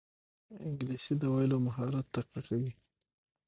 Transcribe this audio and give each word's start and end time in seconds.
انګلیسي 0.65 1.13
د 1.17 1.23
ویلو 1.33 1.57
مهارت 1.65 2.05
تقویه 2.15 2.41
کوي 2.47 2.71